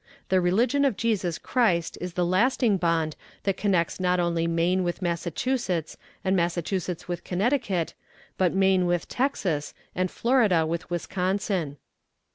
[0.29, 4.99] The religion of Jesus Christ is the lasting bond that connects not only Maine with
[4.99, 7.93] Massachusetts and Massachusetts with Connecticut,
[8.35, 11.77] but Maine with Texas and Florida with Wisconsin.